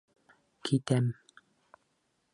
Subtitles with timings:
[0.69, 1.11] Китәм!